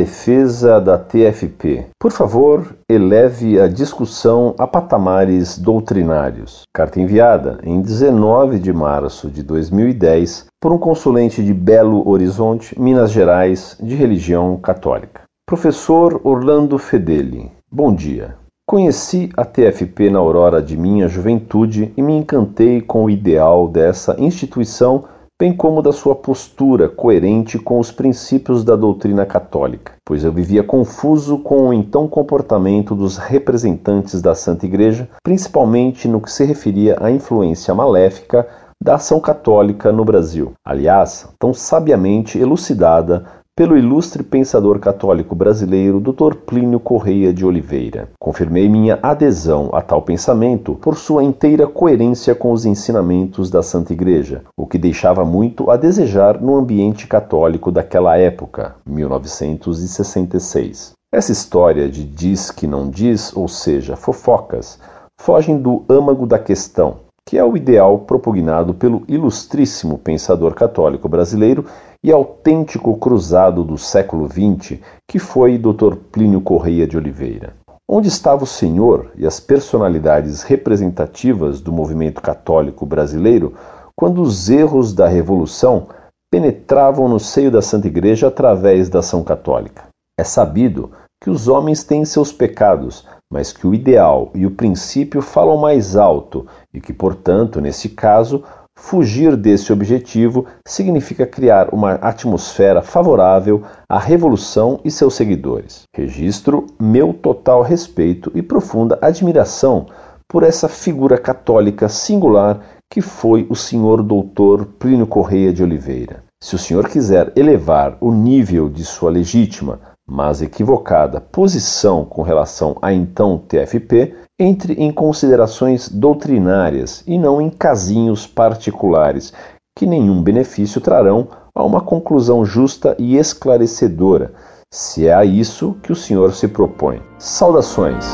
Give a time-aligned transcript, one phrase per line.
[0.00, 1.88] defesa da TFP.
[1.98, 6.62] Por favor, eleve a discussão a patamares doutrinários.
[6.72, 13.10] Carta enviada em 19 de março de 2010 por um consulente de Belo Horizonte, Minas
[13.10, 15.24] Gerais, de religião católica.
[15.46, 18.36] Professor Orlando Fedeli, bom dia.
[18.66, 24.16] Conheci a TFP na aurora de minha juventude e me encantei com o ideal dessa
[24.18, 25.04] instituição
[25.40, 30.62] bem como da sua postura coerente com os princípios da doutrina católica, pois eu vivia
[30.62, 36.98] confuso com o então comportamento dos representantes da Santa Igreja, principalmente no que se referia
[37.00, 38.46] à influência maléfica
[38.82, 43.24] da ação católica no Brasil, aliás, tão sabiamente elucidada
[43.56, 46.34] pelo ilustre pensador católico brasileiro Dr.
[46.46, 48.08] Plínio Correia de Oliveira.
[48.18, 53.92] Confirmei minha adesão a tal pensamento por sua inteira coerência com os ensinamentos da Santa
[53.92, 60.92] Igreja, o que deixava muito a desejar no ambiente católico daquela época, 1966.
[61.12, 64.78] Essa história de diz que não diz, ou seja, fofocas,
[65.20, 71.64] fogem do âmago da questão, que é o ideal propugnado pelo ilustríssimo pensador católico brasileiro
[72.02, 75.94] e autêntico cruzado do século XX, que foi Dr.
[76.10, 77.54] Plínio Correia de Oliveira.
[77.88, 83.54] Onde estava o senhor e as personalidades representativas do movimento católico brasileiro
[83.94, 85.86] quando os erros da Revolução
[86.32, 89.84] penetravam no seio da Santa Igreja através da ação católica?
[90.18, 90.90] É sabido
[91.22, 95.96] que os homens têm seus pecados, mas que o ideal e o princípio falam mais
[95.96, 98.42] alto e que, portanto, nesse caso,
[98.82, 105.82] Fugir desse objetivo significa criar uma atmosfera favorável à revolução e seus seguidores.
[105.94, 109.86] Registro meu total respeito e profunda admiração
[110.26, 116.24] por essa figura católica singular que foi o senhor doutor Plínio Correia de Oliveira.
[116.42, 119.78] Se o senhor quiser elevar o nível de sua legítima,
[120.10, 127.48] mas equivocada posição com relação à então TFP, entre em considerações doutrinárias e não em
[127.48, 129.32] casinhos particulares,
[129.78, 134.32] que nenhum benefício trarão a uma conclusão justa e esclarecedora,
[134.72, 137.00] se é a isso que o senhor se propõe.
[137.16, 138.04] Saudações.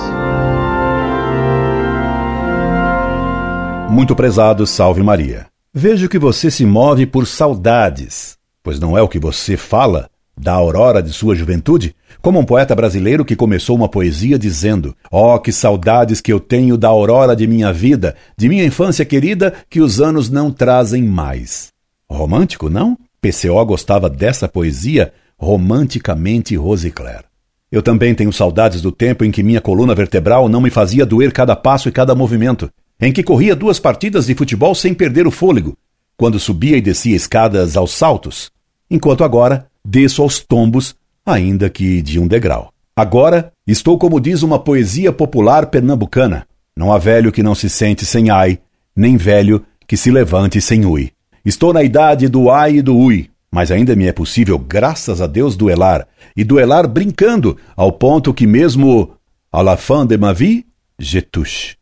[3.89, 5.47] Muito prezado, salve Maria.
[5.73, 10.53] Vejo que você se move por saudades, pois não é o que você fala da
[10.53, 15.51] aurora de sua juventude, como um poeta brasileiro que começou uma poesia dizendo: Oh, que
[15.51, 20.01] saudades que eu tenho da aurora de minha vida, de minha infância querida, que os
[20.01, 21.73] anos não trazem mais.
[22.09, 22.97] Romântico, não?
[23.21, 27.25] PCO gostava dessa poesia romanticamente Rosicler.
[27.71, 31.33] Eu também tenho saudades do tempo em que minha coluna vertebral não me fazia doer
[31.33, 32.71] cada passo e cada movimento,
[33.01, 35.77] em que corria duas partidas de futebol sem perder o fôlego,
[36.17, 38.51] quando subia e descia escadas aos saltos,
[38.91, 42.73] enquanto agora desço aos tombos, ainda que de um degrau.
[42.95, 48.05] Agora estou como diz uma poesia popular pernambucana: não há velho que não se sente
[48.05, 48.59] sem ai,
[48.95, 51.13] nem velho que se levante sem ui.
[51.45, 55.27] Estou na idade do ai e do ui, mas ainda me é possível, graças a
[55.27, 59.13] Deus, duelar, e duelar brincando, ao ponto que mesmo
[59.53, 60.67] à la fin de ma vie,
[60.99, 61.77] je touche.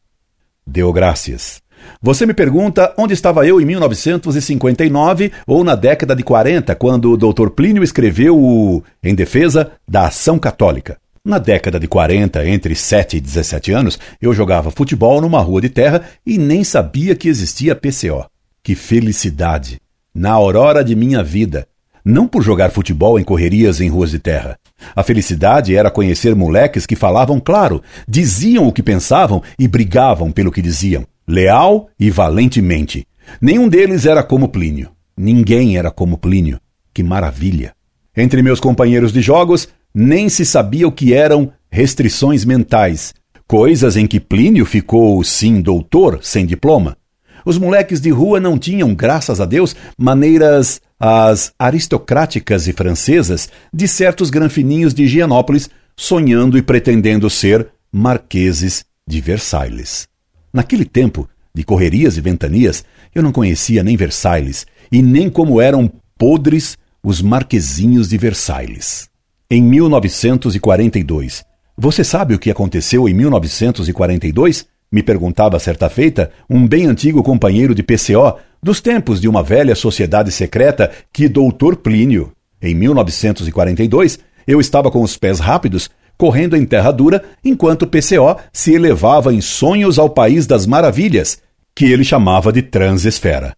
[0.67, 1.64] Deu graças.
[2.01, 7.17] Você me pergunta onde estava eu em 1959 ou na década de 40, quando o
[7.17, 7.49] Dr.
[7.51, 10.99] Plínio escreveu o Em Defesa da Ação Católica.
[11.27, 15.71] Na década de 40, entre 7 e 17 anos, eu jogava futebol numa rua de
[15.71, 18.27] terra e nem sabia que existia PCO.
[18.63, 19.79] Que felicidade!
[20.15, 21.67] Na aurora de minha vida.
[22.05, 24.59] Não por jogar futebol em correrias em ruas de terra.
[24.95, 30.53] A felicidade era conhecer moleques que falavam claro, diziam o que pensavam e brigavam pelo
[30.53, 33.07] que diziam leal e valentemente.
[33.41, 34.91] Nenhum deles era como Plínio.
[35.17, 36.61] Ninguém era como Plínio.
[36.93, 37.75] Que maravilha!
[38.17, 43.13] Entre meus companheiros de jogos, nem se sabia o que eram restrições mentais,
[43.47, 46.97] coisas em que Plínio ficou, sim, doutor, sem diploma.
[47.45, 53.87] Os moleques de rua não tinham, graças a Deus, maneiras as aristocráticas e francesas de
[53.87, 60.09] certos granfininhos de Higienópolis, sonhando e pretendendo ser marqueses de Versailles.
[60.55, 65.91] Naquele tempo, de correrias e ventanias, eu não conhecia nem Versailles e nem como eram
[66.17, 69.09] podres os marquezinhos de Versailles.
[69.51, 71.45] Em 1942.
[71.77, 74.65] Você sabe o que aconteceu em 1942?
[74.93, 79.75] Me perguntava certa feita um bem antigo companheiro de PCO dos tempos de uma velha
[79.75, 82.31] sociedade secreta que Doutor Plínio.
[82.63, 88.73] Em 1942, eu estava com os pés rápidos correndo em terra dura, enquanto PCO se
[88.73, 91.39] elevava em sonhos ao país das maravilhas,
[91.75, 93.55] que ele chamava de transesfera.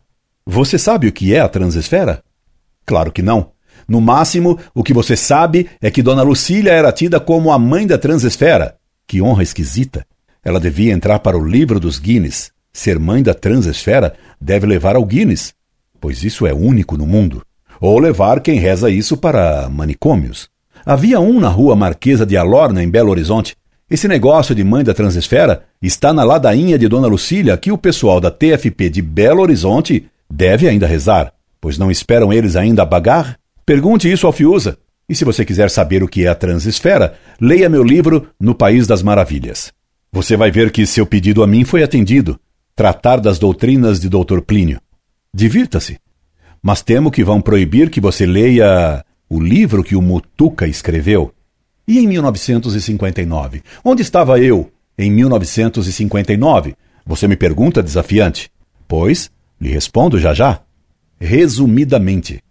[0.46, 2.22] Você sabe o que é a transesfera?
[2.84, 3.50] Claro que não.
[3.88, 7.86] No máximo, o que você sabe é que Dona Lucília era tida como a mãe
[7.86, 8.76] da transesfera.
[9.06, 10.06] Que honra esquisita!
[10.44, 12.50] Ela devia entrar para o livro dos Guinness.
[12.72, 15.52] Ser mãe da transesfera deve levar ao Guinness,
[16.00, 17.42] pois isso é único no mundo.
[17.80, 20.48] Ou levar quem reza isso para manicômios.
[20.88, 23.56] Havia um na rua Marquesa de Alorna, em Belo Horizonte.
[23.90, 28.20] Esse negócio de mãe da transesfera está na ladainha de Dona Lucília que o pessoal
[28.20, 33.36] da TFP de Belo Horizonte deve ainda rezar, pois não esperam eles ainda bagar?
[33.64, 34.78] Pergunte isso ao Fiuza.
[35.08, 38.86] E se você quiser saber o que é a transesfera, leia meu livro No País
[38.86, 39.72] das Maravilhas.
[40.12, 42.38] Você vai ver que seu pedido a mim foi atendido.
[42.76, 44.40] Tratar das doutrinas de Dr.
[44.40, 44.80] Plínio.
[45.34, 45.98] Divirta-se.
[46.62, 51.32] Mas temo que vão proibir que você leia o livro que o Mutuca escreveu.
[51.86, 53.62] E em 1959?
[53.84, 56.74] Onde estava eu em 1959?
[57.04, 58.50] Você me pergunta desafiante.
[58.88, 59.30] Pois,
[59.60, 60.60] lhe respondo já já.
[61.20, 62.42] Resumidamente,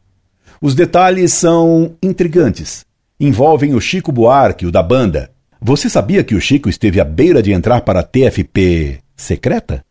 [0.61, 2.85] os detalhes são intrigantes.
[3.19, 5.31] Envolvem o Chico Buarque, o da banda.
[5.61, 9.85] Você sabia que o Chico esteve à beira de entrar para a TFP secreta?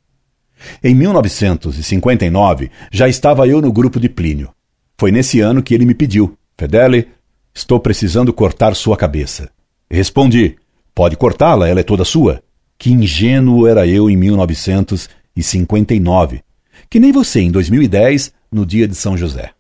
[0.83, 4.51] Em 1959, já estava eu no grupo de Plínio.
[4.97, 7.09] Foi nesse ano que ele me pediu: Fedele,
[7.53, 9.51] estou precisando cortar sua cabeça.
[9.91, 10.55] Respondi:
[10.95, 12.41] Pode cortá-la, ela é toda sua.
[12.79, 16.43] Que ingênuo era eu em 1959.
[16.89, 19.51] Que nem você em 2010, no dia de São José.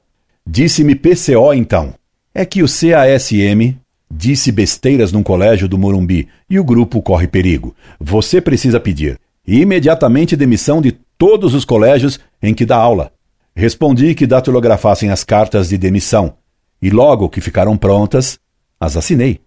[0.47, 1.95] Disse-me PCO então.
[2.33, 3.77] É que o CASM
[4.11, 7.75] disse besteiras num colégio do Morumbi e o grupo corre perigo.
[7.99, 13.11] Você precisa pedir imediatamente demissão de todos os colégios em que dá aula.
[13.55, 16.35] Respondi que datilografassem as cartas de demissão
[16.85, 18.39] e logo que ficaram prontas,
[18.79, 19.41] as assinei.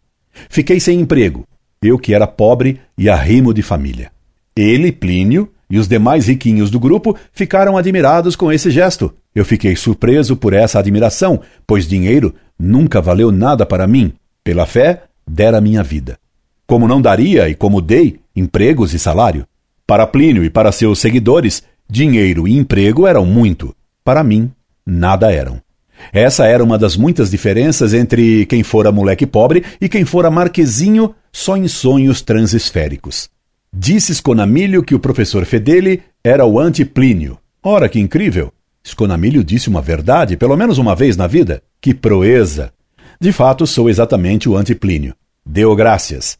[0.49, 1.47] Fiquei sem emprego,
[1.79, 4.11] eu que era pobre e arrimo de família.
[4.55, 9.13] Ele, Plínio, e os demais riquinhos do grupo ficaram admirados com esse gesto.
[9.35, 14.13] Eu fiquei surpreso por essa admiração, pois dinheiro nunca valeu nada para mim.
[14.43, 16.17] Pela fé, dera minha vida.
[16.65, 19.45] Como não daria e como dei empregos e salário.
[19.85, 23.75] Para Plínio e para seus seguidores, dinheiro e emprego eram muito.
[24.03, 24.49] Para mim,
[24.83, 25.66] nada eram.
[26.13, 31.13] Essa era uma das muitas diferenças entre quem fora moleque pobre e quem fora marquezinho
[31.31, 33.29] só em sonhos transesféricos.
[33.73, 37.37] Disse Sconamilho que o professor Fedeli era o anti-Plínio.
[37.61, 38.51] Ora, que incrível!
[38.85, 41.61] Sconamilho disse uma verdade, pelo menos uma vez na vida.
[41.81, 42.71] Que proeza!
[43.19, 45.13] De fato, sou exatamente o anti-Plínio.
[45.45, 46.37] Deu graças.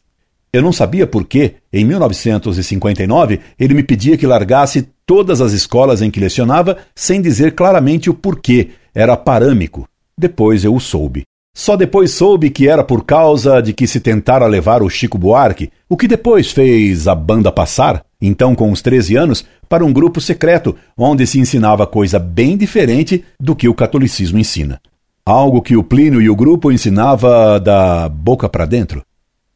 [0.52, 6.00] Eu não sabia por que, em 1959, ele me pedia que largasse todas as escolas
[6.00, 8.70] em que lecionava sem dizer claramente o porquê.
[8.94, 9.88] Era parâmico.
[10.16, 11.24] Depois eu o soube.
[11.54, 15.72] Só depois soube que era por causa de que se tentara levar o Chico Buarque,
[15.88, 20.20] o que depois fez a banda passar, então com uns 13 anos, para um grupo
[20.20, 24.80] secreto, onde se ensinava coisa bem diferente do que o catolicismo ensina.
[25.26, 29.02] Algo que o Plínio e o grupo ensinava da boca para dentro.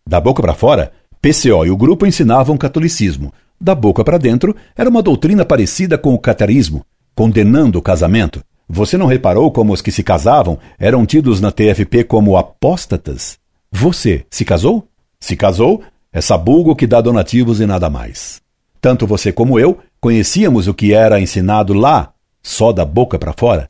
[0.05, 3.33] Da boca para fora, PCO e o grupo ensinavam catolicismo.
[3.61, 6.85] Da boca para dentro, era uma doutrina parecida com o catarismo,
[7.15, 8.43] condenando o casamento.
[8.75, 13.39] Você não reparou como os que se casavam eram tidos na TFP como apóstatas?
[13.71, 14.89] Você se casou?
[15.21, 18.41] Se casou, é sabugo que dá donativos e nada mais.
[18.81, 23.69] Tanto você como eu conhecíamos o que era ensinado lá, só da boca para fora.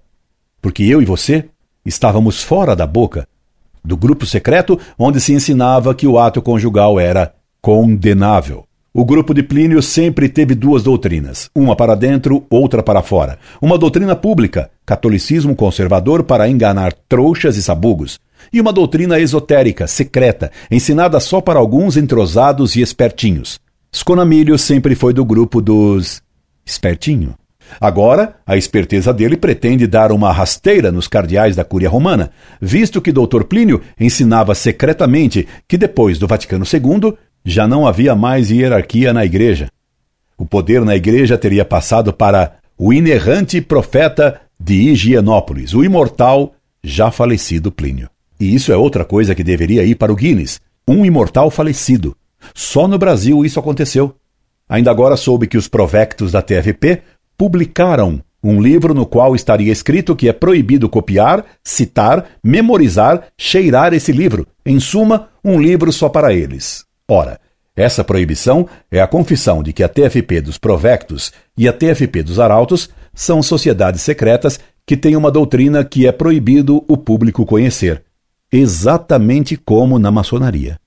[0.60, 1.46] Porque eu e você
[1.84, 3.26] estávamos fora da boca,
[3.84, 8.64] do grupo secreto onde se ensinava que o ato conjugal era condenável.
[8.94, 13.38] O grupo de Plínio sempre teve duas doutrinas, uma para dentro, outra para fora.
[13.58, 18.20] Uma doutrina pública, catolicismo conservador para enganar trouxas e sabugos,
[18.52, 23.58] e uma doutrina esotérica, secreta, ensinada só para alguns entrosados e espertinhos.
[23.94, 26.20] Sconamilho sempre foi do grupo dos
[26.62, 27.34] espertinho.
[27.80, 32.30] Agora, a esperteza dele pretende dar uma rasteira nos cardeais da Cúria Romana,
[32.60, 33.44] visto que Dr.
[33.44, 39.68] Plínio ensinava secretamente que depois do Vaticano II já não havia mais hierarquia na igreja.
[40.38, 47.10] O poder na igreja teria passado para o inerrante profeta de Higienópolis, o imortal, já
[47.10, 48.08] falecido Plínio.
[48.40, 52.16] E isso é outra coisa que deveria ir para o Guinness: um imortal falecido.
[52.54, 54.16] Só no Brasil isso aconteceu.
[54.68, 57.02] Ainda agora soube que os provectos da TFP
[57.36, 64.10] publicaram um livro no qual estaria escrito que é proibido copiar, citar, memorizar, cheirar esse
[64.10, 64.46] livro.
[64.66, 66.84] Em suma, um livro só para eles.
[67.08, 67.40] Ora,
[67.74, 72.38] essa proibição é a confissão de que a TFP dos Provectos e a TFP dos
[72.38, 78.02] Arautos são sociedades secretas que têm uma doutrina que é proibido o público conhecer,
[78.52, 80.78] exatamente como na maçonaria.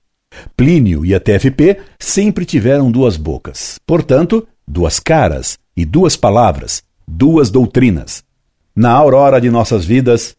[0.56, 7.50] Plínio e a TFP sempre tiveram duas bocas, portanto, duas caras e duas palavras, duas
[7.50, 8.22] doutrinas.
[8.74, 10.36] Na aurora de nossas vidas,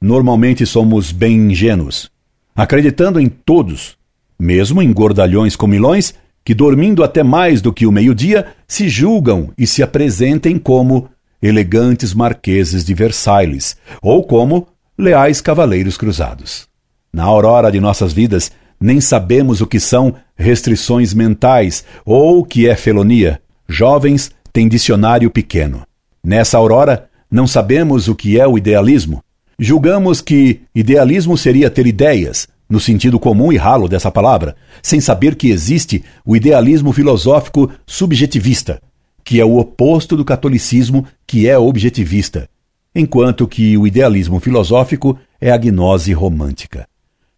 [0.00, 2.10] normalmente somos bem ingênuos,
[2.54, 3.97] acreditando em todos,
[4.38, 6.14] mesmo em gordalhões comilões
[6.44, 11.08] que, dormindo até mais do que o meio-dia, se julgam e se apresentem como
[11.42, 14.66] elegantes marqueses de Versailles ou como
[14.96, 16.66] leais cavaleiros cruzados.
[17.12, 22.68] Na aurora de nossas vidas, nem sabemos o que são restrições mentais ou o que
[22.68, 23.40] é felonia.
[23.68, 25.82] Jovens têm dicionário pequeno.
[26.24, 29.22] Nessa aurora, não sabemos o que é o idealismo.
[29.58, 35.34] Julgamos que idealismo seria ter ideias, no sentido comum e ralo dessa palavra, sem saber
[35.34, 38.80] que existe o idealismo filosófico subjetivista,
[39.24, 42.48] que é o oposto do catolicismo, que é objetivista,
[42.94, 46.86] enquanto que o idealismo filosófico é a gnose romântica.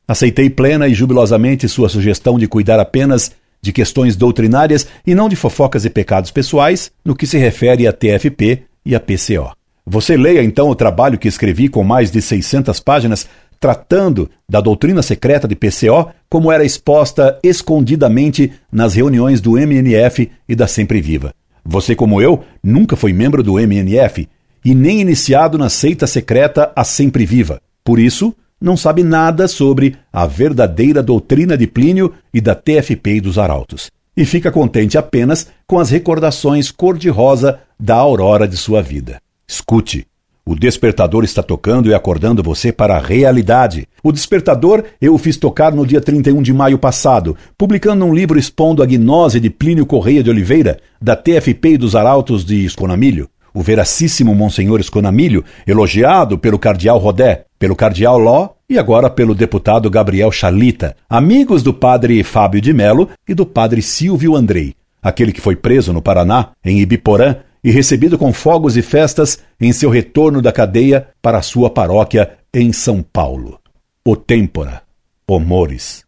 [0.06, 3.30] Aceitei plena e jubilosamente sua sugestão de cuidar apenas
[3.62, 7.92] de questões doutrinárias e não de fofocas e pecados pessoais no que se refere à
[7.92, 9.52] TFP e à PCO.
[9.86, 13.28] Você leia então o trabalho que escrevi com mais de 600 páginas
[13.60, 20.56] tratando da doutrina secreta de PCO como era exposta escondidamente nas reuniões do MNF e
[20.56, 21.34] da Sempre Viva.
[21.62, 24.26] Você, como eu, nunca foi membro do MNF
[24.64, 27.60] e nem iniciado na seita secreta A Sempre Viva.
[27.84, 33.20] Por isso, não sabe nada sobre a verdadeira doutrina de Plínio e da TFP e
[33.20, 39.20] dos Arautos, e fica contente apenas com as recordações cor-de-rosa da aurora de sua vida.
[39.48, 40.09] Escute.
[40.50, 43.86] O despertador está tocando e acordando você para a realidade.
[44.02, 48.36] O despertador eu o fiz tocar no dia 31 de maio passado, publicando um livro
[48.36, 53.28] expondo a gnose de Plínio Correia de Oliveira, da TFP e dos Arautos de Esconamilho
[53.52, 59.90] o veracíssimo Monsenhor Esconamilho, elogiado pelo cardeal Rodé, pelo cardeal Ló e agora pelo deputado
[59.90, 65.40] Gabriel Chalita, amigos do padre Fábio de Melo e do padre Silvio Andrei, aquele que
[65.40, 70.40] foi preso no Paraná, em Ibiporã, e recebido com fogos e festas em seu retorno
[70.40, 73.58] da cadeia para sua paróquia em São Paulo.
[74.04, 74.82] O Têmpora,
[75.26, 76.04] o Mores.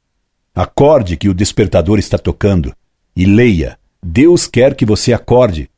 [0.54, 2.74] Acorde que o despertador está tocando
[3.14, 3.78] e leia.
[4.04, 5.70] Deus quer que você acorde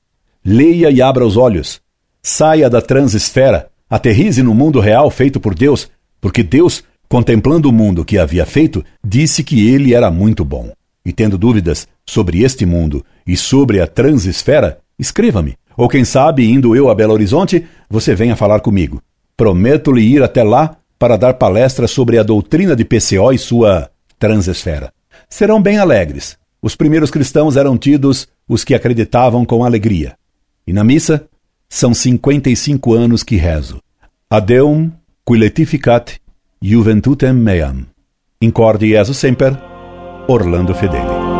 [0.47, 1.81] Leia e abra os olhos.
[2.23, 5.91] Saia da transesfera, aterrize no mundo real feito por Deus,
[6.21, 10.71] porque Deus, contemplando o mundo que havia feito, disse que ele era muito bom.
[11.03, 15.57] E tendo dúvidas sobre este mundo e sobre a transesfera, escreva-me.
[15.77, 19.03] Ou quem sabe, indo eu a Belo Horizonte, você venha falar comigo.
[19.37, 24.93] Prometo-lhe ir até lá para dar palestra sobre a doutrina de PCO e sua transesfera.
[25.29, 26.37] Serão bem alegres.
[26.63, 30.15] Os primeiros cristãos eram tidos os que acreditavam com alegria.
[30.67, 31.27] E na missa,
[31.69, 33.81] são 55 anos que rezo.
[34.31, 34.91] Adeum
[35.27, 36.19] qui letificat
[36.63, 37.87] juventutem meam.
[38.41, 39.59] Incorde Jesus semper,
[40.29, 41.34] Orlando Fedeli.